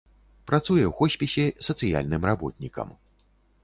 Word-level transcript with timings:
Працуе 0.51 0.85
ў 0.87 0.93
хоспісе 1.03 1.45
сацыяльным 1.69 2.21
работнікам. 2.35 2.87